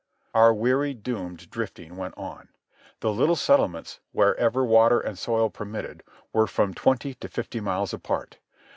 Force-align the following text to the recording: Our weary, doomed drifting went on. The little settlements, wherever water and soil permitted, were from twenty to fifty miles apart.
Our 0.33 0.51
weary, 0.51 0.95
doomed 0.95 1.51
drifting 1.51 1.95
went 1.95 2.15
on. 2.17 2.49
The 3.01 3.13
little 3.13 3.35
settlements, 3.35 3.99
wherever 4.13 4.65
water 4.65 4.99
and 4.99 5.15
soil 5.15 5.51
permitted, 5.51 6.01
were 6.33 6.47
from 6.47 6.73
twenty 6.73 7.13
to 7.13 7.27
fifty 7.29 7.59
miles 7.59 7.93
apart. 7.93 8.39